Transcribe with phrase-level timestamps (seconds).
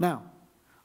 [0.00, 0.22] Now,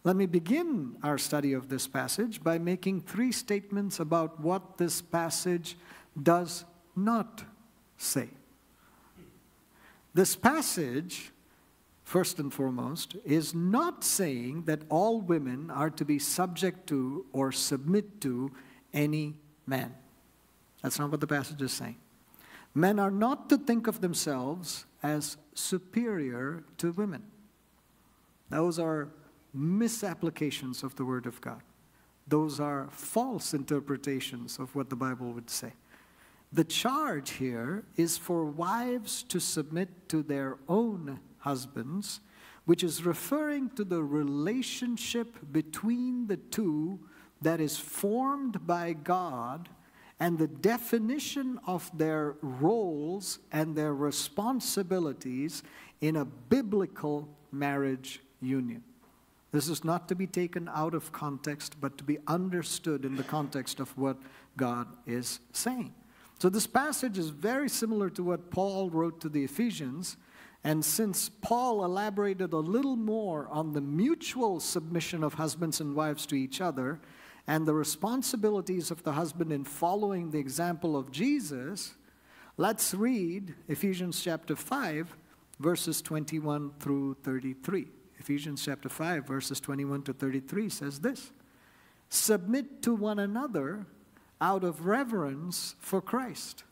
[0.03, 5.01] let me begin our study of this passage by making three statements about what this
[5.01, 5.77] passage
[6.21, 6.65] does
[6.97, 7.43] not
[7.97, 8.29] say.
[10.13, 11.31] This passage,
[12.03, 17.53] first and foremost, is not saying that all women are to be subject to or
[17.53, 18.51] submit to
[18.93, 19.35] any
[19.65, 19.95] man.
[20.83, 21.97] That's not what the passage is saying.
[22.73, 27.23] Men are not to think of themselves as superior to women.
[28.49, 29.09] Those are
[29.53, 31.61] misapplications of the Word of God.
[32.27, 35.73] Those are false interpretations of what the Bible would say.
[36.51, 42.21] The charge here is for wives to submit to their own husbands,
[42.65, 46.99] which is referring to the relationship between the two
[47.41, 49.69] that is formed by God
[50.19, 55.61] and the definition of their roles and their responsibilities
[55.99, 58.83] in a biblical marriage union.
[59.51, 63.23] This is not to be taken out of context, but to be understood in the
[63.23, 64.17] context of what
[64.57, 65.93] God is saying.
[66.39, 70.17] So, this passage is very similar to what Paul wrote to the Ephesians.
[70.65, 76.25] And since Paul elaborated a little more on the mutual submission of husbands and wives
[76.25, 76.99] to each other
[77.47, 81.93] and the responsibilities of the husband in following the example of Jesus,
[82.57, 85.15] let's read Ephesians chapter 5,
[85.59, 87.87] verses 21 through 33.
[88.19, 91.31] Ephesians chapter 5, verses 21 to 33 says this
[92.09, 93.85] Submit to one another
[94.39, 96.63] out of reverence for Christ.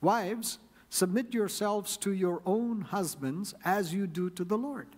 [0.00, 0.58] Wives,
[0.90, 4.88] submit yourselves to your own husbands as you do to the Lord.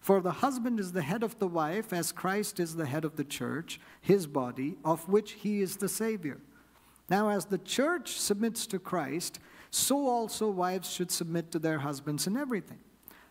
[0.00, 3.16] For the husband is the head of the wife, as Christ is the head of
[3.16, 6.38] the church, his body, of which he is the Savior.
[7.08, 9.38] Now, as the church submits to Christ,
[9.70, 12.80] so also wives should submit to their husbands in everything.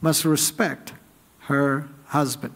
[0.00, 0.92] must respect
[1.40, 2.54] her husband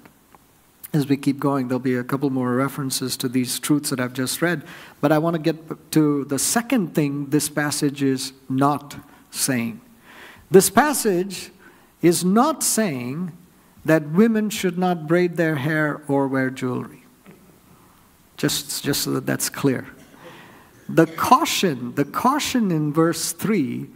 [0.93, 4.13] as we keep going, there'll be a couple more references to these truths that I've
[4.13, 4.65] just read.
[5.01, 8.97] But I want to get to the second thing this passage is not
[9.31, 9.81] saying.
[10.51, 11.51] This passage
[12.03, 13.37] is not saying
[13.85, 17.05] that women should not braid their hair or wear jewelry.
[18.37, 19.87] Just, just so that that's clear.
[20.89, 23.87] The caution, the caution in verse 3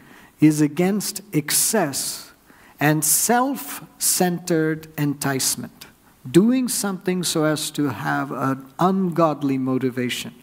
[0.40, 2.30] is against excess
[2.80, 5.86] and self centered enticement
[6.30, 10.34] doing something so as to have an ungodly motivation.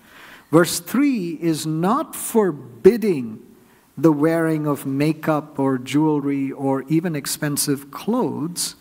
[0.51, 3.39] Verse 3 is not forbidding
[3.97, 8.75] the wearing of makeup or jewelry or even expensive clothes,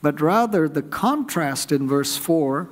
[0.00, 2.68] but rather the contrast in verse 4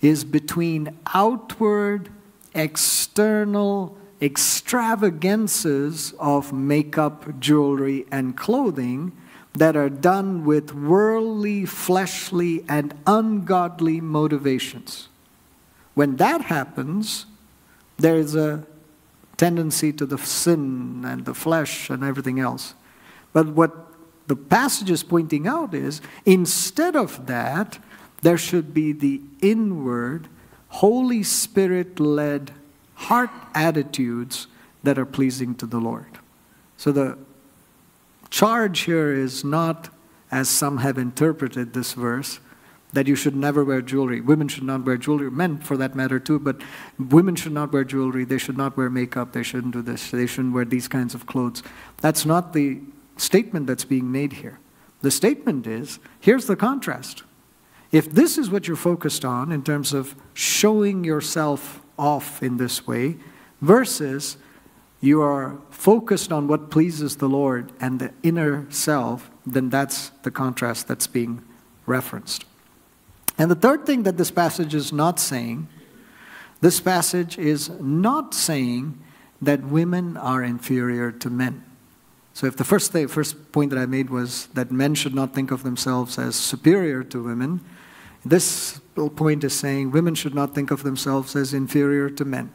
[0.00, 2.10] is between outward,
[2.54, 9.12] external extravagances of makeup, jewelry, and clothing
[9.54, 15.08] that are done with worldly, fleshly, and ungodly motivations.
[15.94, 17.26] When that happens,
[17.96, 18.66] there is a
[19.36, 22.74] tendency to the sin and the flesh and everything else.
[23.32, 23.72] But what
[24.26, 27.78] the passage is pointing out is instead of that,
[28.22, 30.28] there should be the inward,
[30.68, 32.52] Holy Spirit led
[32.94, 34.46] heart attitudes
[34.82, 36.18] that are pleasing to the Lord.
[36.76, 37.18] So the
[38.34, 39.90] charge here is not,
[40.28, 42.40] as some have interpreted this verse,
[42.92, 44.20] that you should never wear jewelry.
[44.20, 46.60] Women should not wear jewelry, men for that matter too, but
[46.98, 50.26] women should not wear jewelry, they should not wear makeup, they shouldn't do this, they
[50.26, 51.62] shouldn't wear these kinds of clothes.
[52.00, 52.80] That's not the
[53.16, 54.58] statement that's being made here.
[55.00, 57.22] The statement is here's the contrast.
[57.92, 62.84] If this is what you're focused on in terms of showing yourself off in this
[62.84, 63.16] way,
[63.60, 64.38] versus
[65.04, 70.30] you are focused on what pleases the Lord and the inner self, then that's the
[70.30, 71.42] contrast that's being
[71.86, 72.44] referenced.
[73.36, 75.68] And the third thing that this passage is not saying,
[76.60, 78.98] this passage is not saying
[79.42, 81.64] that women are inferior to men.
[82.32, 85.34] So if the first, thing, first point that I made was that men should not
[85.34, 87.60] think of themselves as superior to women,
[88.24, 88.80] this
[89.16, 92.50] point is saying women should not think of themselves as inferior to men,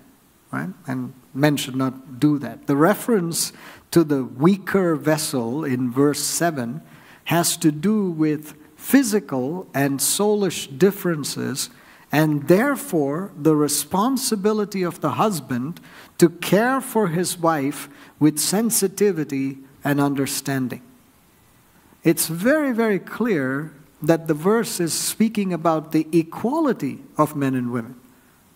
[0.52, 0.70] right?
[0.88, 2.68] And men should not do that.
[2.68, 3.54] The reference
[3.92, 6.82] to the weaker vessel in verse 7
[7.26, 11.70] has to do with physical and soulish differences,
[12.12, 15.80] and therefore the responsibility of the husband
[16.18, 20.82] to care for his wife with sensitivity and understanding.
[22.04, 27.72] It's very, very clear that the verse is speaking about the equality of men and
[27.72, 27.99] women,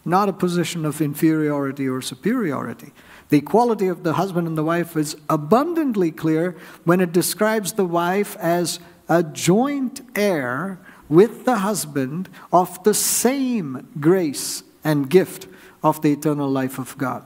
[0.06, 2.92] not a position of inferiority or superiority.
[3.30, 7.86] The equality of the husband and the wife is abundantly clear when it describes the
[7.86, 10.80] wife as a joint heir
[11.10, 15.48] with the husband of the same grace and gift
[15.82, 17.24] of the eternal life of God.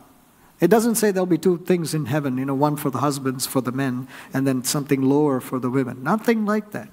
[0.59, 3.45] It doesn't say there'll be two things in heaven, you know, one for the husbands,
[3.45, 6.03] for the men, and then something lower for the women.
[6.03, 6.89] Nothing like that.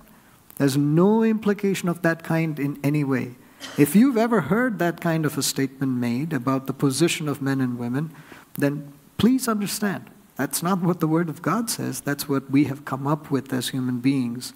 [0.57, 3.37] There's no implication of that kind in any way.
[3.77, 7.61] If you've ever heard that kind of a statement made about the position of men
[7.61, 8.13] and women,
[8.55, 12.01] then please understand that's not what the Word of God says.
[12.01, 14.53] That's what we have come up with as human beings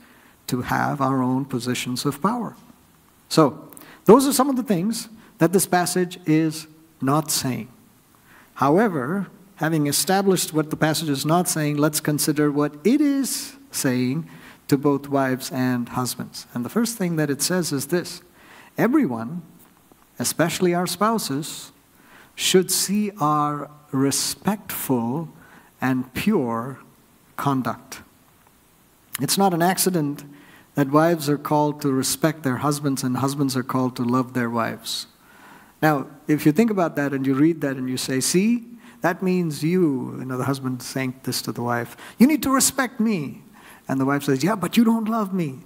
[0.48, 2.56] to have our own positions of power.
[3.28, 3.68] So,
[4.06, 5.08] those are some of the things
[5.38, 6.66] that this passage is
[7.00, 7.68] not saying.
[8.54, 14.28] However, having established what the passage is not saying, let's consider what it is saying
[14.68, 16.46] to both wives and husbands.
[16.54, 18.22] And the first thing that it says is this
[18.78, 19.42] everyone,
[20.18, 21.72] especially our spouses,
[22.34, 25.28] should see our respectful
[25.80, 26.78] and pure
[27.36, 28.00] conduct.
[29.20, 30.24] It's not an accident
[30.74, 34.48] that wives are called to respect their husbands and husbands are called to love their
[34.48, 35.08] wives.
[35.82, 38.64] Now, if you think about that and you read that and you say, see,
[39.00, 42.50] that means you, you know, the husband saying this to the wife, you need to
[42.50, 43.42] respect me.
[43.88, 45.60] And the wife says, Yeah, but you don't love me.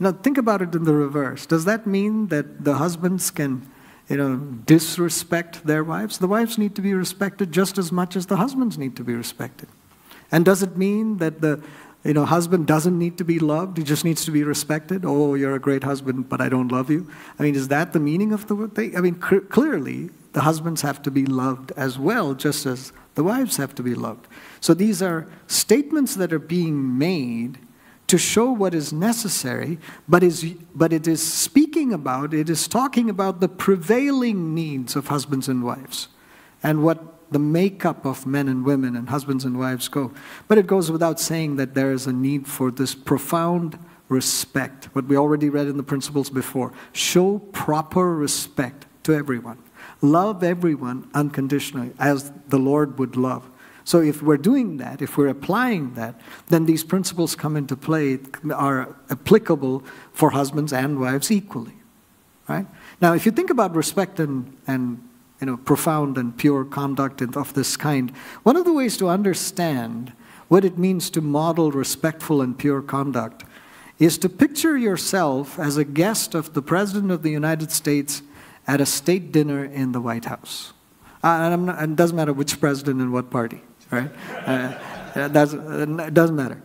[0.00, 1.46] Now think about it in the reverse.
[1.46, 3.68] Does that mean that the husbands can,
[4.08, 6.18] you know, disrespect their wives?
[6.18, 9.14] The wives need to be respected just as much as the husbands need to be
[9.14, 9.68] respected.
[10.30, 11.62] And does it mean that the
[12.04, 15.04] you know, husband doesn't need to be loved, he just needs to be respected.
[15.04, 17.10] Oh, you're a great husband, but I don't love you.
[17.38, 18.78] I mean, is that the meaning of the word?
[18.78, 23.24] I mean, cl- clearly, the husbands have to be loved as well, just as the
[23.24, 24.28] wives have to be loved.
[24.60, 27.58] So these are statements that are being made
[28.08, 29.78] to show what is necessary,
[30.08, 35.08] but, is, but it is speaking about, it is talking about the prevailing needs of
[35.08, 36.08] husbands and wives
[36.62, 40.12] and what the makeup of men and women and husbands and wives go.
[40.48, 43.78] But it goes without saying that there is a need for this profound
[44.08, 46.72] respect, what we already read in the principles before.
[46.92, 49.58] Show proper respect to everyone.
[50.00, 53.50] Love everyone unconditionally as the Lord would love.
[53.88, 56.14] So if we're doing that, if we're applying that,
[56.48, 58.18] then these principles come into play,
[58.52, 59.82] are applicable
[60.12, 61.72] for husbands and wives equally.
[62.46, 62.66] Right?
[63.00, 65.08] Now, if you think about respect and, and
[65.40, 68.10] you know, profound and pure conduct of this kind,
[68.42, 70.12] one of the ways to understand
[70.48, 73.44] what it means to model respectful and pure conduct
[73.98, 78.20] is to picture yourself as a guest of the President of the United States
[78.66, 80.74] at a state dinner in the White House.
[81.24, 84.10] Uh, and, not, and, it doesn't matter which president and what party right?
[84.46, 86.62] Uh, that's, it doesn't matter.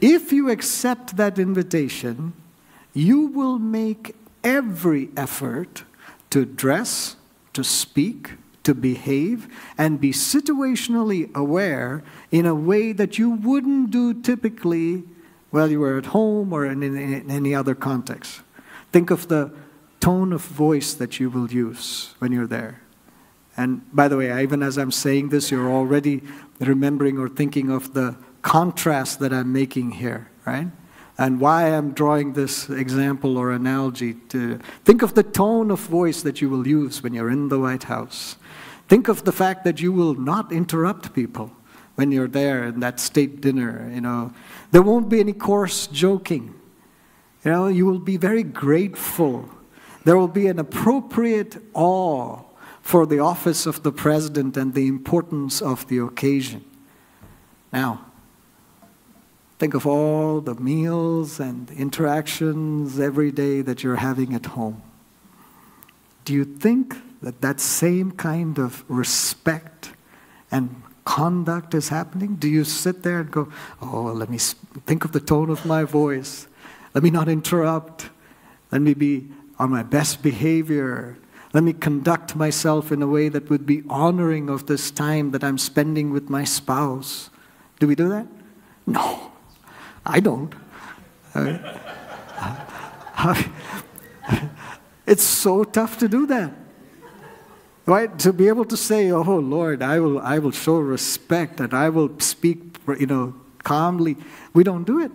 [0.00, 2.32] If you accept that invitation,
[2.92, 5.84] you will make every effort
[6.30, 7.16] to dress,
[7.52, 8.32] to speak,
[8.64, 15.04] to behave, and be situationally aware in a way that you wouldn't do typically
[15.50, 18.40] while you were at home or in, in, in any other context.
[18.92, 19.52] Think of the
[20.00, 22.81] tone of voice that you will use when you're there.
[23.56, 26.22] And by the way, even as I'm saying this, you're already
[26.60, 30.68] remembering or thinking of the contrast that I'm making here, right?
[31.18, 36.22] And why I'm drawing this example or analogy to think of the tone of voice
[36.22, 38.36] that you will use when you're in the White House.
[38.88, 41.52] Think of the fact that you will not interrupt people
[41.94, 44.32] when you're there in that state dinner, you know.
[44.70, 46.54] There won't be any coarse joking.
[47.44, 49.48] You know, you will be very grateful.
[50.04, 52.40] There will be an appropriate awe
[52.82, 56.64] for the office of the president and the importance of the occasion.
[57.72, 58.04] Now,
[59.58, 64.82] think of all the meals and interactions every day that you're having at home.
[66.24, 69.92] Do you think that that same kind of respect
[70.50, 72.36] and conduct is happening?
[72.36, 73.48] Do you sit there and go,
[73.80, 76.48] oh, let me think of the tone of my voice.
[76.94, 78.10] Let me not interrupt.
[78.70, 81.16] Let me be on my best behavior.
[81.52, 85.44] Let me conduct myself in a way that would be honoring of this time that
[85.44, 87.28] I'm spending with my spouse.
[87.78, 88.26] Do we do that?
[88.86, 89.32] No,
[90.06, 90.54] I don't.
[91.34, 91.58] Uh,
[95.06, 96.52] it's so tough to do that.
[97.84, 98.16] Right?
[98.20, 101.88] To be able to say, oh Lord, I will, I will show respect and I
[101.88, 104.16] will speak, you know, calmly.
[104.54, 105.10] We don't do it.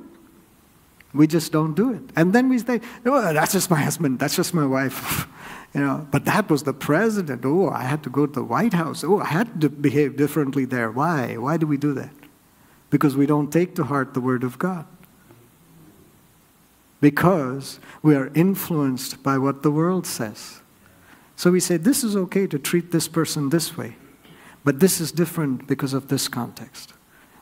[1.14, 2.02] We just don't do it.
[2.16, 5.28] And then we say, oh, that's just my husband, that's just my wife.
[5.78, 7.46] you know, but that was the president.
[7.46, 9.04] Oh, I had to go to the White House.
[9.04, 10.90] Oh, I had to behave differently there.
[10.90, 11.38] Why?
[11.38, 12.10] Why do we do that?
[12.90, 14.88] Because we don't take to heart the Word of God.
[17.00, 20.62] Because we are influenced by what the world says.
[21.36, 23.98] So we say, this is okay to treat this person this way,
[24.64, 26.94] but this is different because of this context.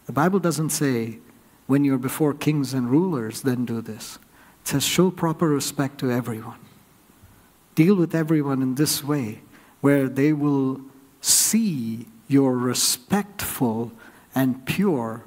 [0.08, 1.20] The Bible doesn't say,
[1.68, 4.20] when you're before kings and rulers, then do this.
[4.64, 6.60] It says, show proper respect to everyone.
[7.76, 9.42] Deal with everyone in this way,
[9.82, 10.82] where they will
[11.22, 13.92] see your respectful
[14.34, 15.24] and pure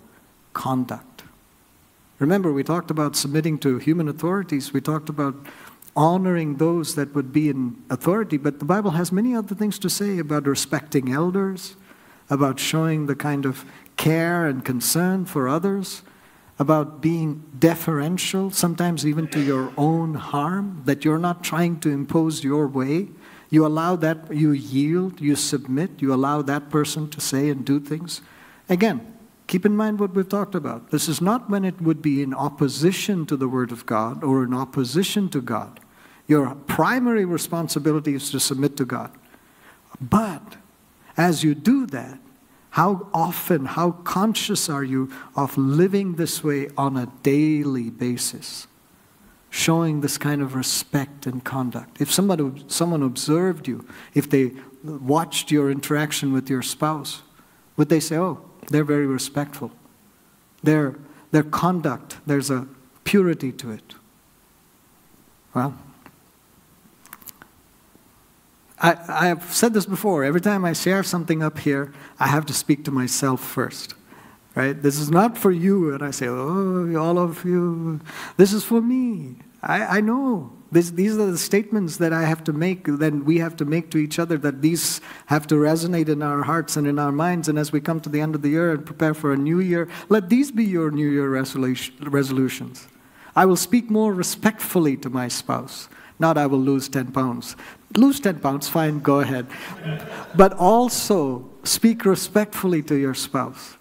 [0.52, 1.22] conduct.
[2.18, 5.34] Remember, we talked about submitting to human authorities, we talked about
[5.94, 9.90] honoring those that would be in authority, but the Bible has many other things to
[9.90, 11.76] say about respecting elders,
[12.30, 13.64] about showing the kind of
[13.96, 16.02] care and concern for others,
[16.58, 22.42] about being deferential, sometimes even to your own harm, that you're not trying to impose
[22.42, 23.08] your way.
[23.50, 27.78] You allow that, you yield, you submit, you allow that person to say and do
[27.78, 28.20] things.
[28.68, 30.90] Again, keep in mind what we've talked about.
[30.90, 34.42] This is not when it would be in opposition to the Word of God or
[34.42, 35.80] in opposition to God.
[36.26, 39.12] Your primary responsibility is to submit to God.
[40.00, 40.56] But
[41.16, 42.18] as you do that,
[42.70, 48.66] how often, how conscious are you of living this way on a daily basis?
[49.50, 52.00] Showing this kind of respect and conduct.
[52.00, 54.52] If somebody, someone observed you, if they
[54.84, 57.22] watched your interaction with your spouse,
[57.76, 59.72] would they say, oh, they're very respectful?
[60.62, 60.96] Their,
[61.30, 62.66] their conduct, there's a
[63.04, 63.94] purity to it.
[65.54, 65.74] Well,
[68.80, 70.24] I, have said this before.
[70.24, 73.94] Every time I share something up here, I have to speak to myself first.
[74.54, 74.80] Right?
[74.80, 78.00] This is not for you, and I say, oh, all of you.
[78.36, 79.36] This is for me.
[79.62, 80.52] I, I know.
[80.70, 83.90] This, these are the statements that I have to make, that we have to make
[83.92, 87.48] to each other, that these have to resonate in our hearts and in our minds.
[87.48, 89.60] And as we come to the end of the year and prepare for a new
[89.60, 92.88] year, let these be your new year resolutions.
[93.34, 95.88] I will speak more respectfully to my spouse.
[96.18, 97.56] Not I will lose 10 pounds.
[97.96, 99.46] Lose 10 pounds, fine, go ahead.
[100.34, 103.76] But also speak respectfully to your spouse.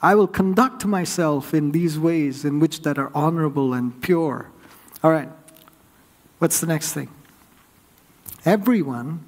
[0.00, 4.50] I will conduct myself in these ways in which that are honorable and pure.
[5.02, 5.30] All right.
[6.38, 7.08] What's the next thing?
[8.44, 9.24] Everyone,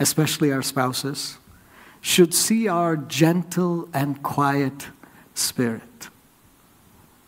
[0.00, 1.38] especially our spouses,
[2.00, 4.88] should see our gentle and quiet
[5.34, 6.08] spirit.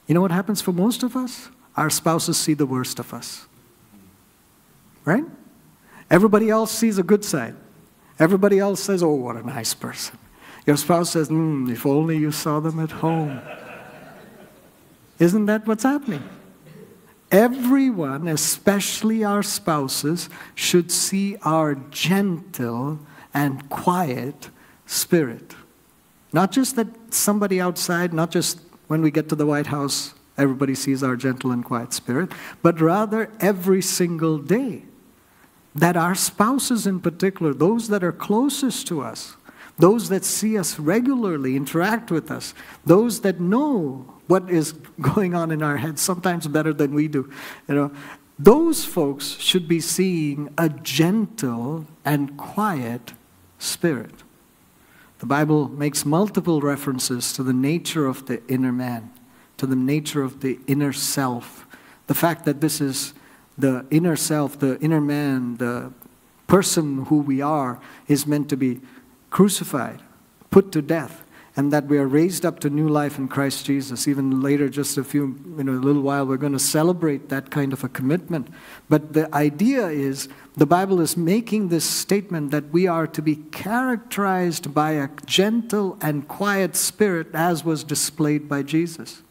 [0.06, 1.50] You know what happens for most of us?
[1.76, 3.46] Our spouses see the worst of us.
[5.08, 5.24] Right?
[6.10, 7.54] Everybody else sees a good side.
[8.18, 10.18] Everybody else says, oh, what a nice person.
[10.66, 13.40] Your spouse says, hmm, if only you saw them at home.
[15.18, 16.22] Isn't that what's happening?
[17.30, 22.98] Everyone, especially our spouses, should see our gentle
[23.32, 24.50] and quiet
[24.84, 25.54] spirit.
[26.34, 30.74] Not just that somebody outside, not just when we get to the White House, everybody
[30.74, 34.82] sees our gentle and quiet spirit, but rather every single day
[35.78, 39.36] that our spouses, in particular, those that are closest to us,
[39.78, 42.52] those that see us regularly, interact with us,
[42.84, 47.30] those that know what is going on in our heads, sometimes better than we do,
[47.68, 47.92] you know,
[48.38, 53.12] those folks should be seeing a gentle and quiet
[53.58, 54.22] spirit.
[55.18, 59.10] The Bible makes multiple references to the nature of the inner man,
[59.56, 61.66] to the nature of the inner self.
[62.06, 63.14] The fact that this is
[63.58, 65.92] the inner self, the inner man, the
[66.46, 68.80] person who we are, is meant to be
[69.30, 70.00] crucified,
[70.50, 71.24] put to death,
[71.56, 74.06] and that we are raised up to new life in Christ Jesus.
[74.06, 77.50] Even later, just a few, you know, a little while, we're going to celebrate that
[77.50, 78.46] kind of a commitment.
[78.88, 83.36] But the idea is the Bible is making this statement that we are to be
[83.50, 89.22] characterized by a gentle and quiet spirit as was displayed by Jesus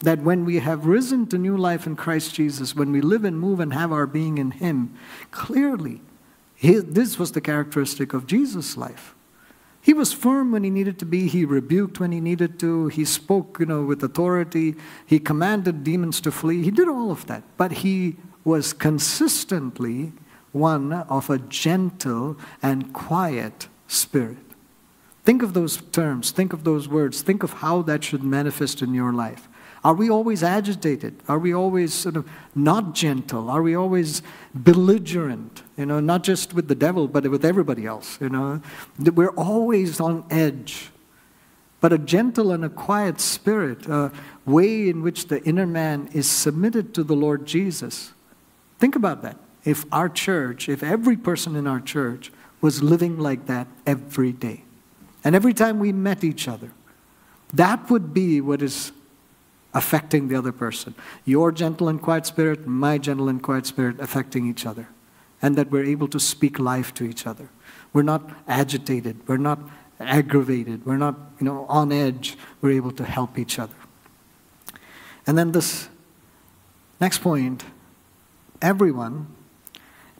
[0.00, 3.38] that when we have risen to new life in Christ Jesus, when we live and
[3.38, 4.94] move and have our being in Him,
[5.30, 6.02] clearly,
[6.62, 9.14] this was the characteristic of Jesus' life.
[9.80, 11.28] He was firm when he needed to be.
[11.28, 12.88] He rebuked when he needed to.
[12.88, 14.74] He spoke, you know, with authority.
[15.06, 16.64] He commanded demons to flee.
[16.64, 17.44] He did all of that.
[17.56, 20.12] But he was consistently
[20.50, 24.38] one of a gentle and quiet spirit.
[25.24, 28.92] Think of those terms, think of those words, think of how that should manifest in
[28.94, 29.48] your life.
[29.86, 31.14] Are we always agitated?
[31.28, 33.48] Are we always sort of not gentle?
[33.48, 34.20] Are we always
[34.52, 35.62] belligerent?
[35.76, 38.18] You know, not just with the devil, but with everybody else.
[38.20, 38.60] You know,
[38.98, 40.90] That we're always on edge.
[41.80, 44.10] But a gentle and a quiet spirit, a
[44.44, 48.12] way in which the inner man is submitted to the Lord Jesus.
[48.80, 49.36] Think about that.
[49.64, 54.64] If our church, if every person in our church was living like that every day,
[55.22, 56.72] and every time we met each other,
[57.54, 58.90] that would be what is
[59.76, 60.94] affecting the other person.
[61.26, 64.88] Your gentle and quiet spirit, my gentle and quiet spirit affecting each other.
[65.42, 67.50] And that we're able to speak life to each other.
[67.92, 69.28] We're not agitated.
[69.28, 69.58] We're not
[70.00, 70.86] aggravated.
[70.86, 72.38] We're not, you know, on edge.
[72.62, 73.76] We're able to help each other.
[75.26, 75.88] And then this
[76.98, 77.64] next point
[78.62, 79.26] everyone,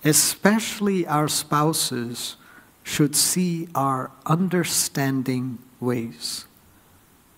[0.04, 2.36] especially our spouses,
[2.82, 6.44] should see our understanding ways.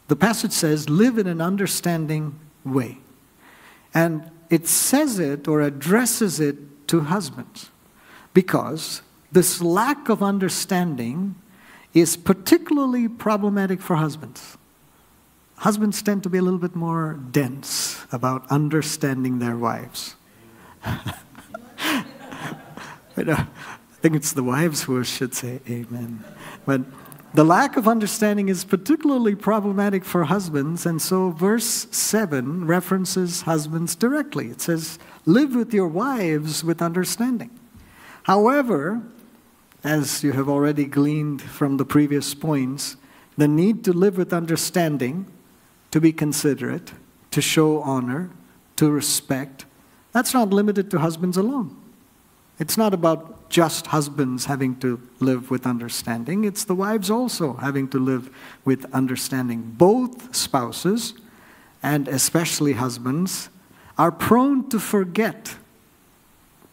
[0.09, 2.99] The passage says, live in an understanding way.
[3.95, 7.71] And it says it or addresses it to husbands
[8.33, 11.35] because this lack of understanding
[11.93, 14.57] is particularly problematic for husbands.
[15.57, 20.15] Husbands tend to be a little bit more dense about understanding their wives.
[23.27, 23.47] I
[24.01, 26.23] think it's the wives who should say amen.
[26.65, 26.83] But
[27.35, 33.95] the lack of understanding is particularly problematic for husbands, and so verse 7 references husbands
[33.95, 34.49] directly.
[34.49, 37.51] It says, Live with your wives with understanding.
[38.25, 39.03] However,
[39.85, 42.97] as you have already gleaned from the previous points,
[43.37, 45.27] the need to live with understanding,
[45.91, 46.93] to be considerate,
[47.31, 48.31] to show honor,
[48.77, 49.65] to respect,
[50.13, 51.78] that's not limited to husbands alone.
[52.59, 57.89] It's not about just husbands having to live with understanding, it's the wives also having
[57.89, 58.31] to live
[58.65, 59.75] with understanding.
[59.77, 61.15] Both spouses,
[61.83, 63.49] and especially husbands,
[63.97, 65.57] are prone to forget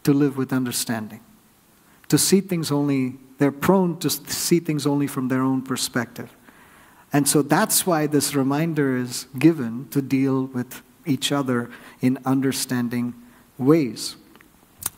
[0.03, 1.21] to live with understanding,
[2.09, 6.36] to see things only, they're prone to see things only from their own perspective.
[7.13, 11.69] And so that's why this reminder is given to deal with each other
[12.01, 13.13] in understanding
[13.57, 14.17] ways.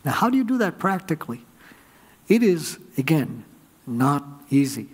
[0.04, 1.44] Now, how do you do that practically?
[2.28, 3.44] It is, again,
[3.86, 4.88] not easy.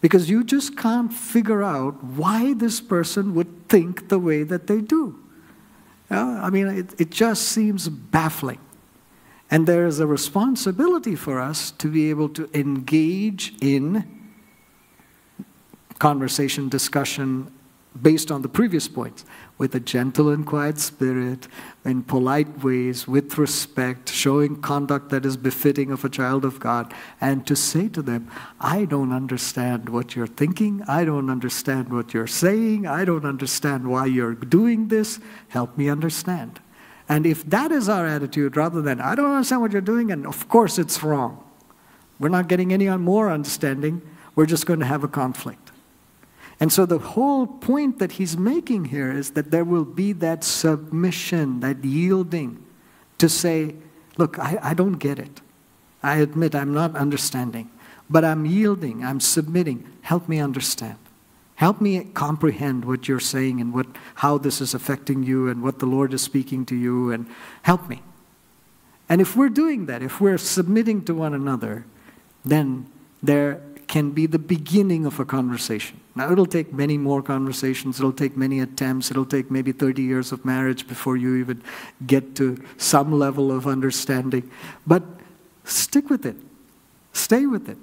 [0.00, 4.80] Because you just can't figure out why this person would think the way that they
[4.80, 5.18] do.
[6.10, 8.60] I mean, it, it just seems baffling.
[9.50, 14.04] And there is a responsibility for us to be able to engage in
[15.98, 17.50] conversation, discussion
[18.00, 19.24] based on the previous points
[19.58, 21.48] with a gentle and quiet spirit,
[21.84, 26.94] in polite ways, with respect, showing conduct that is befitting of a child of God,
[27.20, 32.14] and to say to them, I don't understand what you're thinking, I don't understand what
[32.14, 35.18] you're saying, I don't understand why you're doing this,
[35.48, 36.60] help me understand.
[37.08, 40.24] And if that is our attitude, rather than, I don't understand what you're doing, and
[40.24, 41.42] of course it's wrong,
[42.20, 44.02] we're not getting any more understanding,
[44.36, 45.67] we're just going to have a conflict.
[46.60, 50.42] And so the whole point that he's making here is that there will be that
[50.42, 52.64] submission, that yielding
[53.18, 53.74] to say,
[54.16, 55.40] look, I, I don't get it.
[56.02, 57.70] I admit I'm not understanding,
[58.10, 59.86] but I'm yielding, I'm submitting.
[60.02, 60.96] Help me understand.
[61.56, 65.80] Help me comprehend what you're saying and what, how this is affecting you and what
[65.80, 67.26] the Lord is speaking to you, and
[67.62, 68.00] help me.
[69.08, 71.84] And if we're doing that, if we're submitting to one another,
[72.44, 72.86] then
[73.22, 75.98] there can be the beginning of a conversation.
[76.14, 80.30] Now, it'll take many more conversations, it'll take many attempts, it'll take maybe 30 years
[80.30, 81.62] of marriage before you even
[82.06, 84.50] get to some level of understanding.
[84.86, 85.02] But
[85.64, 86.36] stick with it,
[87.12, 87.78] stay with it.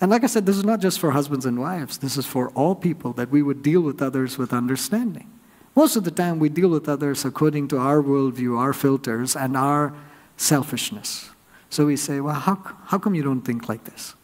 [0.00, 2.50] And like I said, this is not just for husbands and wives, this is for
[2.50, 5.30] all people that we would deal with others with understanding.
[5.76, 9.56] Most of the time, we deal with others according to our worldview, our filters, and
[9.56, 9.94] our
[10.36, 11.30] selfishness.
[11.70, 14.15] So we say, well, how, how come you don't think like this?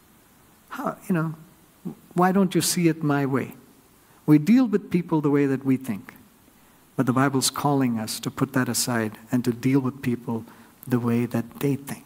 [0.73, 1.35] How, you know,
[2.15, 3.53] why don't you see it my way?
[4.25, 6.15] We deal with people the way that we think.
[6.95, 10.45] But the Bible's calling us to put that aside and to deal with people
[10.87, 12.05] the way that they think,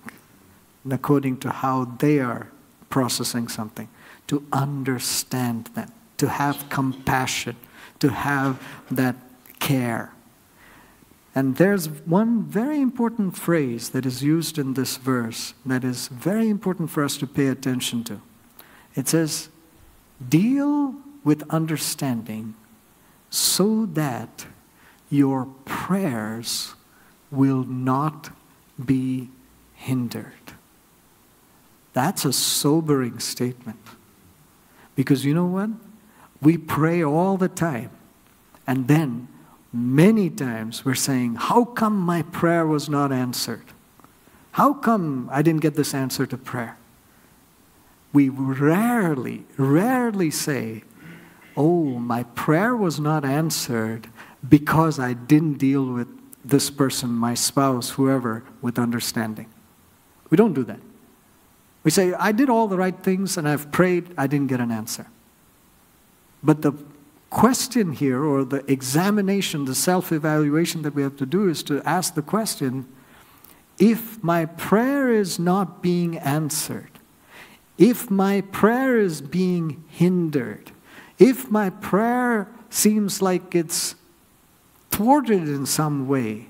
[0.84, 2.50] and according to how they are
[2.90, 3.88] processing something,
[4.28, 7.56] to understand them, to have compassion,
[8.00, 9.16] to have that
[9.60, 10.12] care.
[11.34, 16.50] And there's one very important phrase that is used in this verse that is very
[16.50, 18.22] important for us to pay attention to.
[18.98, 19.50] It says,
[20.28, 22.56] Deal with understanding
[23.30, 24.48] so that
[25.10, 26.74] your prayers
[27.30, 28.32] will not
[28.84, 29.30] be
[29.76, 30.34] hindered.
[31.94, 33.80] That's a sobering statement.
[34.96, 35.70] Because you know what?
[36.42, 37.92] We pray all the time,
[38.66, 39.28] and then
[39.72, 43.66] many times we're saying, How come my prayer was not answered?
[44.54, 46.78] How come I didn't get this answer to prayer?
[48.14, 50.84] We rarely, rarely say,
[51.56, 54.10] Oh, my prayer was not answered
[54.48, 56.08] because I didn't deal with
[56.46, 59.48] this person, my spouse, whoever, with understanding.
[60.30, 60.80] We don't do that.
[61.84, 64.72] We say, I did all the right things and I've prayed, I didn't get an
[64.72, 65.08] answer.
[66.44, 66.74] But the
[67.30, 71.82] question here, or the examination, the self evaluation that we have to do, is to
[71.84, 72.88] ask the question
[73.80, 76.97] if my prayer is not being answered,
[77.78, 80.72] if my prayer is being hindered,
[81.20, 83.96] if my prayer seems like it's
[84.92, 86.48] thwarted in some way,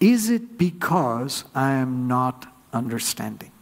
[0.00, 3.52] is it because I am not understanding?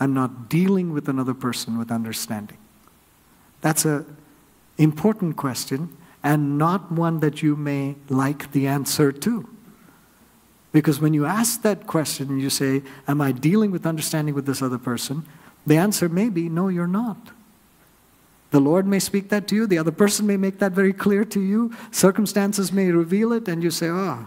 [0.00, 2.58] I'm not dealing with another person with understanding.
[3.60, 4.16] That's an
[4.78, 9.48] important question and not one that you may like the answer to.
[10.72, 14.62] Because when you ask that question you say, Am I dealing with understanding with this
[14.62, 15.26] other person?
[15.66, 17.30] The answer may be, No, you're not.
[18.50, 21.24] The Lord may speak that to you, the other person may make that very clear
[21.24, 24.26] to you, circumstances may reveal it, and you say, Ah.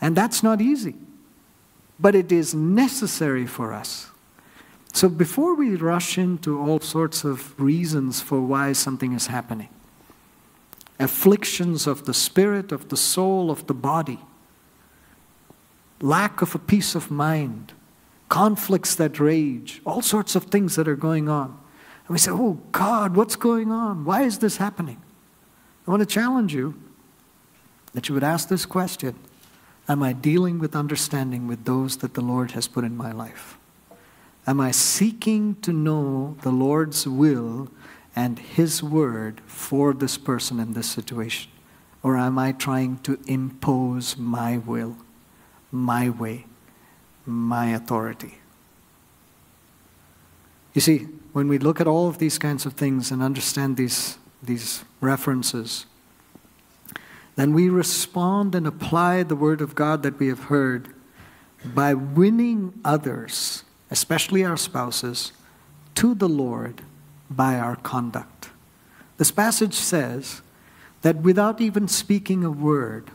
[0.00, 0.96] And that's not easy.
[2.00, 4.10] But it is necessary for us.
[4.92, 9.68] So before we rush into all sorts of reasons for why something is happening,
[10.98, 14.18] afflictions of the spirit, of the soul, of the body,
[16.00, 17.72] lack of a peace of mind,
[18.32, 21.48] conflicts that rage, all sorts of things that are going on.
[22.06, 24.06] And we say, Oh God, what's going on?
[24.06, 25.02] Why is this happening?
[25.86, 26.74] I want to challenge you
[27.92, 29.16] that you would ask this question
[29.86, 33.58] Am I dealing with understanding with those that the Lord has put in my life?
[34.46, 37.68] Am I seeking to know the Lord's will
[38.16, 41.50] and His word for this person in this situation?
[42.02, 44.96] Or am I trying to impose my will?
[45.72, 46.44] my way,
[47.26, 48.38] my authority.
[50.74, 54.18] You see, when we look at all of these kinds of things and understand these,
[54.42, 55.86] these references,
[57.36, 60.88] then we respond and apply the Word of God that we have heard
[61.64, 65.32] by winning others, especially our spouses,
[65.94, 66.82] to the Lord
[67.30, 68.50] by our conduct.
[69.16, 70.42] This passage says
[71.02, 73.10] that without even speaking a word,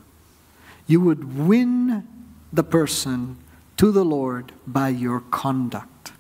[0.88, 2.08] you would win
[2.52, 3.38] the person
[3.78, 6.12] to the Lord by your conduct.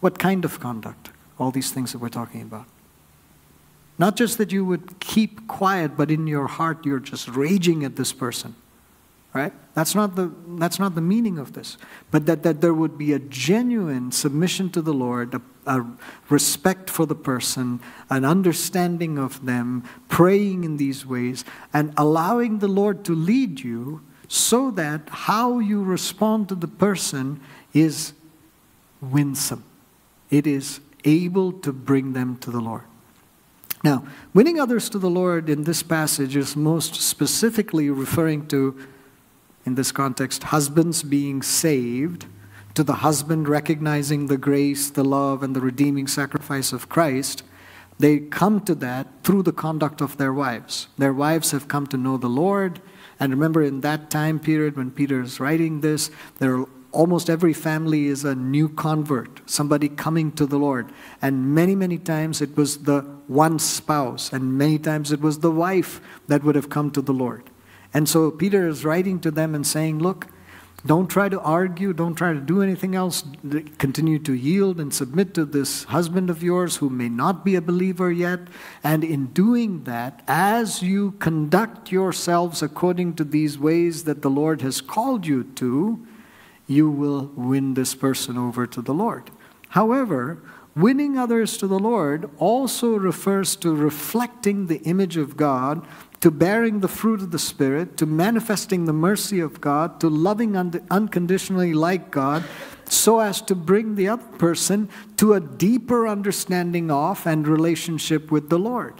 [0.00, 1.10] What kind of conduct?
[1.38, 2.66] All these things that we're talking about.
[3.98, 7.96] Not just that you would keep quiet, but in your heart you're just raging at
[7.96, 8.54] this person.
[9.34, 9.52] Right?
[9.74, 11.76] That's not the, that's not the meaning of this.
[12.10, 15.86] But that, that there would be a genuine submission to the Lord, a, a
[16.28, 22.68] respect for the person, an understanding of them, praying in these ways, and allowing the
[22.68, 27.40] Lord to lead you so that how you respond to the person
[27.72, 28.12] is
[29.00, 29.64] winsome.
[30.30, 32.82] It is able to bring them to the Lord.
[33.82, 38.76] Now, winning others to the Lord in this passage is most specifically referring to,
[39.64, 42.26] in this context, husbands being saved,
[42.74, 47.44] to the husband recognizing the grace, the love, and the redeeming sacrifice of Christ.
[47.98, 50.88] They come to that through the conduct of their wives.
[50.98, 52.80] Their wives have come to know the Lord
[53.20, 58.06] and remember, in that time period when Peter is writing this, there almost every family
[58.06, 60.90] is a new convert, somebody coming to the Lord.
[61.20, 65.50] And many, many times it was the one spouse, and many times it was the
[65.50, 67.50] wife that would have come to the Lord.
[67.92, 70.28] And so Peter is writing to them and saying, Look,
[70.86, 71.92] don't try to argue.
[71.92, 73.24] Don't try to do anything else.
[73.78, 77.60] Continue to yield and submit to this husband of yours who may not be a
[77.60, 78.40] believer yet.
[78.84, 84.62] And in doing that, as you conduct yourselves according to these ways that the Lord
[84.62, 86.06] has called you to,
[86.68, 89.32] you will win this person over to the Lord.
[89.70, 90.40] However,
[90.76, 95.84] winning others to the Lord also refers to reflecting the image of God
[96.20, 100.56] to bearing the fruit of the Spirit, to manifesting the mercy of God, to loving
[100.56, 102.44] un- unconditionally like God,
[102.86, 108.48] so as to bring the other person to a deeper understanding of and relationship with
[108.48, 108.94] the Lord.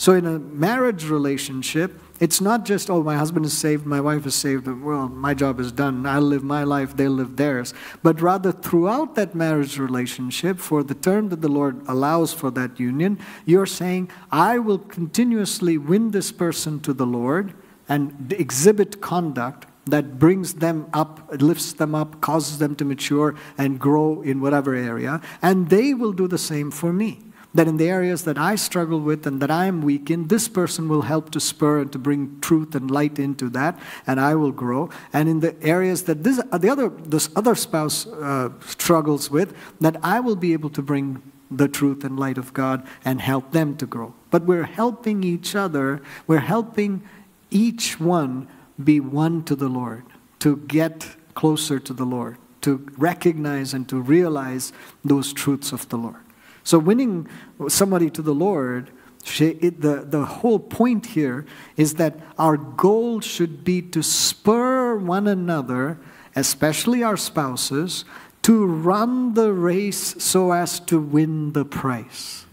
[0.00, 4.24] So, in a marriage relationship, it's not just, oh, my husband is saved, my wife
[4.24, 7.74] is saved, well, my job is done, I'll live my life, they'll live theirs.
[8.02, 12.80] But rather, throughout that marriage relationship, for the term that the Lord allows for that
[12.80, 17.52] union, you're saying, I will continuously win this person to the Lord
[17.86, 23.78] and exhibit conduct that brings them up, lifts them up, causes them to mature and
[23.78, 25.20] grow in whatever area.
[25.42, 27.29] And they will do the same for me.
[27.52, 30.46] That in the areas that I struggle with and that I am weak in, this
[30.46, 34.36] person will help to spur and to bring truth and light into that, and I
[34.36, 34.88] will grow.
[35.12, 39.96] And in the areas that this, the other, this other spouse uh, struggles with, that
[40.02, 43.76] I will be able to bring the truth and light of God and help them
[43.78, 44.14] to grow.
[44.30, 47.02] But we're helping each other, we're helping
[47.50, 48.46] each one
[48.82, 50.04] be won to the Lord,
[50.38, 54.72] to get closer to the Lord, to recognize and to realize
[55.04, 56.20] those truths of the Lord.
[56.64, 57.28] So, winning
[57.68, 58.90] somebody to the Lord,
[59.24, 61.46] the, the whole point here
[61.76, 65.98] is that our goal should be to spur one another,
[66.34, 68.04] especially our spouses,
[68.42, 72.46] to run the race so as to win the prize.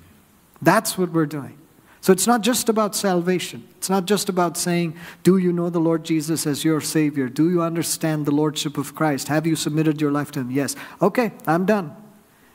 [0.62, 1.58] That's what we're doing.
[2.02, 3.68] So it's not just about salvation.
[3.78, 7.28] It's not just about saying, Do you know the Lord Jesus as your Savior?
[7.28, 9.28] Do you understand the Lordship of Christ?
[9.28, 10.52] Have you submitted your life to Him?
[10.52, 10.76] Yes.
[11.02, 11.96] Okay, I'm done.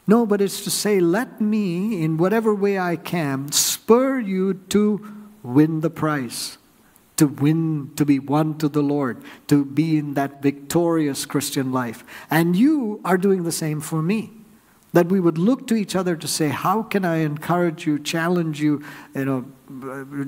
[0.06, 5.28] No, but it's to say, Let me, in whatever way I can, spur you to
[5.42, 6.58] win the prize,
[7.16, 12.04] to win, to be won to the Lord, to be in that victorious Christian life.
[12.30, 14.32] And you are doing the same for me.
[14.92, 18.60] That we would look to each other to say, How can I encourage you, challenge
[18.60, 18.82] you,
[19.14, 19.44] you know,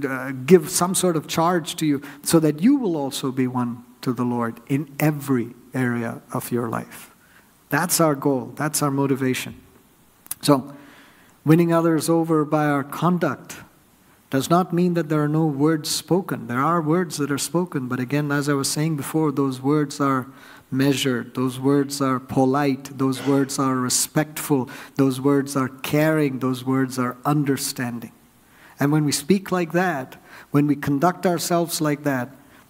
[0.08, 3.84] uh, give some sort of charge to you so that you will also be won
[4.00, 7.13] to the Lord in every area of your life?
[7.74, 9.60] That's our goal, that's our motivation.
[10.42, 10.72] So,
[11.44, 13.56] winning others over by our conduct
[14.30, 16.46] does not mean that there are no words spoken.
[16.46, 20.00] There are words that are spoken, but again, as I was saying before, those words
[20.00, 20.28] are
[20.70, 21.34] measured.
[21.34, 22.96] Those words are polite.
[22.96, 24.70] Those words are respectful.
[24.94, 26.38] Those words are caring.
[26.38, 28.12] Those words are understanding.
[28.78, 30.14] And when we speak like that,
[30.52, 32.28] when we conduct ourselves like that,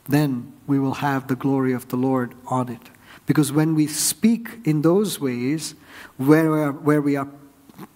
[0.08, 2.88] then we will have the glory of the Lord on it.
[3.26, 5.74] Because when we speak in those ways,
[6.16, 7.28] where, we are, where we are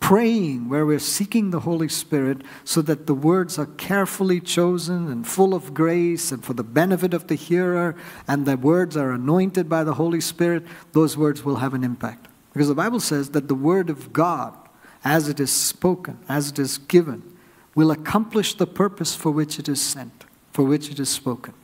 [0.00, 5.26] praying, where we're seeking the Holy Spirit so that the words are carefully chosen and
[5.26, 7.94] full of grace and for the benefit of the hearer,
[8.26, 12.26] and the words are anointed by the Holy Spirit, those words will have an impact.
[12.52, 14.54] Because the Bible says that the Word of God,
[15.04, 17.22] as it is spoken, as it is given,
[17.74, 21.54] will accomplish the purpose for which it is sent, for which it is spoken.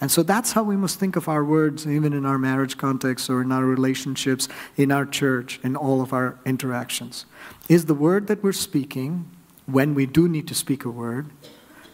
[0.00, 3.30] And so that's how we must think of our words, even in our marriage context
[3.30, 7.26] or in our relationships, in our church, in all of our interactions.
[7.68, 9.30] Is the word that we're speaking,
[9.66, 11.30] when we do need to speak a word,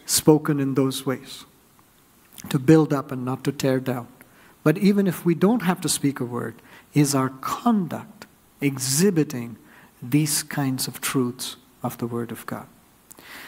[0.05, 1.45] spoken in those ways?
[2.49, 4.07] To build up and not to tear down.
[4.63, 6.55] But even if we don't have to speak a word,
[6.93, 8.25] is our conduct
[8.59, 9.57] exhibiting
[10.01, 12.67] these kinds of truths of the Word of God?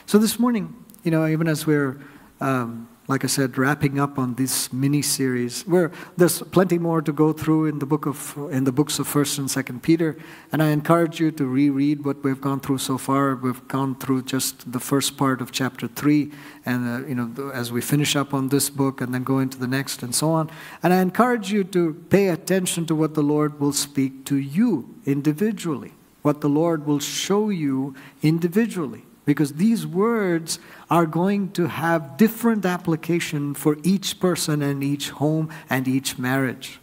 [0.05, 1.99] So this morning, you know, even as we're
[2.39, 5.63] um, like I said, wrapping up on this mini series.
[5.67, 9.07] Where there's plenty more to go through in the book of in the books of
[9.07, 10.15] First and Second Peter,
[10.51, 13.35] and I encourage you to reread what we've gone through so far.
[13.35, 16.31] We've gone through just the first part of chapter three,
[16.65, 19.57] and uh, you know as we finish up on this book and then go into
[19.57, 20.49] the next and so on.
[20.81, 24.95] And I encourage you to pay attention to what the Lord will speak to you
[25.05, 30.59] individually, what the Lord will show you individually because these words
[30.89, 36.79] are going to have different application for each person and each home and each marriage.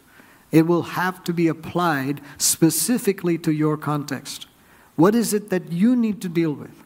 [0.51, 4.47] It will have to be applied specifically to your context.
[4.97, 6.85] What is it that you need to deal with?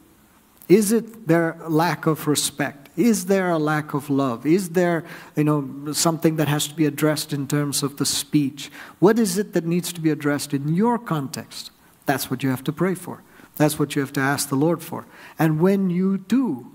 [0.67, 2.89] Is it their lack of respect?
[2.97, 4.45] Is there a lack of love?
[4.45, 5.03] Is there,
[5.35, 8.71] you know, something that has to be addressed in terms of the speech?
[8.99, 11.71] What is it that needs to be addressed in your context?
[12.05, 13.21] That's what you have to pray for.
[13.55, 15.05] That's what you have to ask the Lord for.
[15.39, 16.71] And when you do,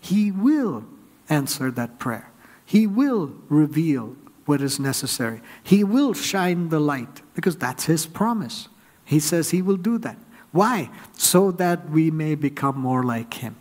[0.00, 0.84] He will
[1.28, 2.30] answer that prayer.
[2.64, 5.40] He will reveal what is necessary.
[5.62, 8.68] He will shine the light because that's His promise.
[9.04, 10.16] He says He will do that.
[10.52, 10.90] Why?
[11.14, 13.56] So that we may become more like Him.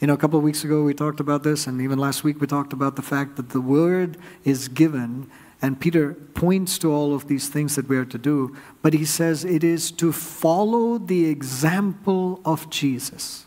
[0.00, 2.40] You know, a couple of weeks ago we talked about this, and even last week
[2.40, 5.30] we talked about the fact that the word is given
[5.62, 9.04] and Peter points to all of these things that we are to do, but he
[9.04, 13.46] says it is to follow the example of Jesus.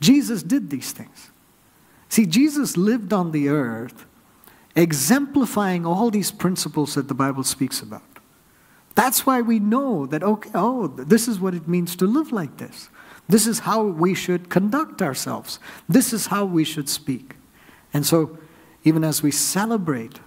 [0.00, 1.30] Jesus did these things.
[2.08, 4.06] See, Jesus lived on the earth
[4.74, 8.02] exemplifying all these principles that the Bible speaks about.
[8.96, 12.56] That's why we know that, okay, oh, this is what it means to live like
[12.56, 12.88] this.
[13.28, 15.58] This is how we should conduct ourselves.
[15.88, 17.36] This is how we should speak.
[17.92, 18.36] And so,
[18.82, 20.20] even as we celebrate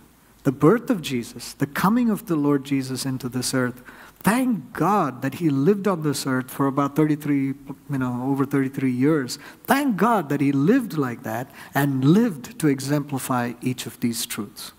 [0.48, 3.82] the birth of Jesus, the coming of the Lord Jesus into this earth,
[4.20, 7.56] thank God that he lived on this earth for about 33, you
[7.90, 9.40] know, over 33 years.
[9.66, 14.72] Thank God that he lived like that and lived to exemplify each of these truths.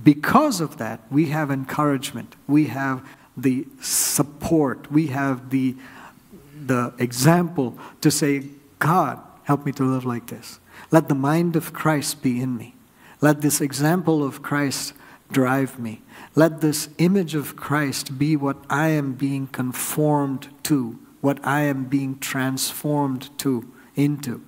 [0.00, 3.04] Because of that, we have encouragement, we have
[3.36, 5.74] the support, we have the,
[6.54, 8.44] the example to say,
[8.78, 10.60] God, help me to live like this.
[10.92, 12.76] Let the mind of Christ be in me.
[13.24, 14.92] Let this example of Christ
[15.32, 16.02] drive me.
[16.34, 21.84] Let this image of Christ be what I am being conformed to, what I am
[21.84, 24.42] being transformed to, into.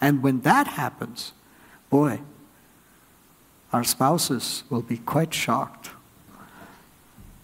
[0.00, 1.34] And when that happens,
[1.90, 2.22] boy,
[3.70, 5.90] our spouses will be quite shocked.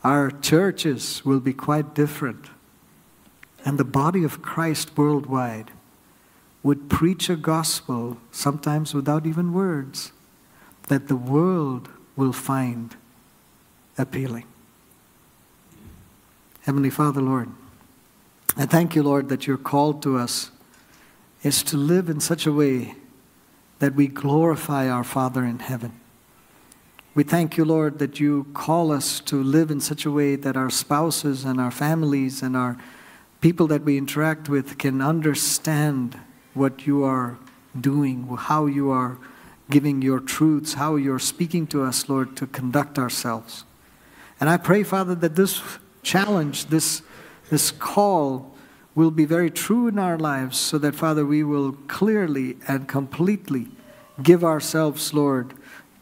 [0.03, 2.46] Our churches will be quite different.
[3.62, 5.70] And the body of Christ worldwide
[6.62, 10.12] would preach a gospel, sometimes without even words,
[10.88, 12.96] that the world will find
[13.96, 14.44] appealing.
[16.62, 17.48] Heavenly Father, Lord,
[18.57, 20.51] I thank you, Lord, that your call to us
[21.42, 22.94] is to live in such a way
[23.79, 25.92] that we glorify our Father in heaven.
[27.14, 30.57] We thank you, Lord, that you call us to live in such a way that
[30.57, 32.77] our spouses and our families and our
[33.40, 36.18] people that we interact with can understand
[36.55, 37.38] what you are
[37.81, 39.18] doing, how you are
[39.70, 43.64] giving your truths, how you're speaking to us, Lord, to conduct ourselves.
[44.40, 45.61] And I pray, Father, that this
[46.02, 47.02] challenge, this,
[47.50, 48.54] this call,
[48.94, 53.68] will be very true in our lives so that, Father, we will clearly and completely
[54.22, 55.54] give ourselves, Lord,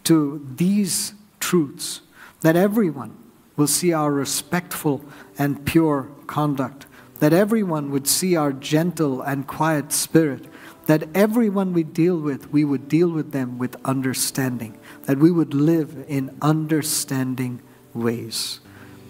[0.04, 2.00] to these truths,
[2.40, 3.16] that everyone
[3.56, 5.04] will see our respectful
[5.38, 6.86] and pure conduct,
[7.20, 10.46] that everyone would see our gentle and quiet spirit,
[10.86, 15.52] that everyone we deal with, we would deal with them with understanding, that we would
[15.52, 17.60] live in understanding
[17.92, 18.60] ways.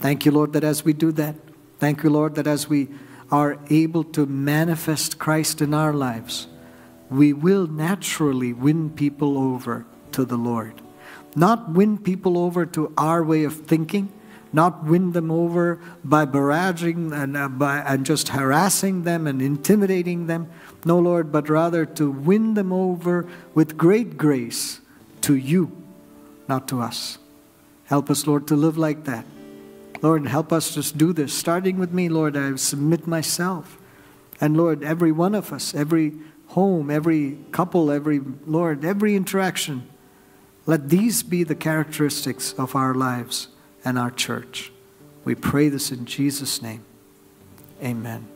[0.00, 1.36] Thank you, Lord, that as we do that,
[1.78, 2.88] thank you, Lord, that as we
[3.30, 6.46] are able to manifest Christ in our lives,
[7.10, 10.80] we will naturally win people over to the Lord.
[11.34, 14.12] Not win people over to our way of thinking,
[14.52, 20.26] not win them over by barraging and, uh, by, and just harassing them and intimidating
[20.26, 20.48] them.
[20.84, 24.80] No, Lord, but rather to win them over with great grace
[25.22, 25.72] to you,
[26.48, 27.18] not to us.
[27.86, 29.24] Help us, Lord, to live like that.
[30.02, 31.32] Lord, help us just do this.
[31.32, 33.78] Starting with me, Lord, I submit myself.
[34.40, 36.14] And Lord, every one of us, every
[36.48, 39.88] home, every couple, every, Lord, every interaction,
[40.66, 43.48] let these be the characteristics of our lives
[43.86, 44.72] and our church.
[45.24, 46.84] We pray this in Jesus' name.
[47.80, 48.26] Amen.